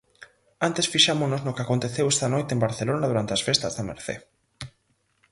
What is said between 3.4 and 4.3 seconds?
festas da Mercé.